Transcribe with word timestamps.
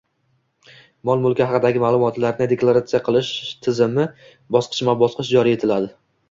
mol-mulki 1.09 1.45
haqidagi 1.51 1.83
ma’lumotlarni 1.83 2.47
deklaratsiya 2.53 3.03
qilish 3.09 3.29
tizimi 3.67 4.07
bosqichma-bosqich 4.57 5.31
joriy 5.37 5.61
etiladi. 5.61 5.93